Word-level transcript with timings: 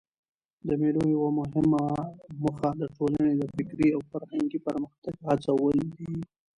د 0.67 0.69
مېلو 0.81 1.01
یوه 1.13 1.29
مهمه 1.39 1.83
موخه 2.41 2.69
د 2.81 2.83
ټولني 2.95 3.31
د 3.37 3.43
فکري 3.53 3.87
او 3.95 4.01
فرهنګي 4.11 4.59
پرمختګ 4.67 5.15
هڅول 5.27 5.77
دي. 5.97 6.13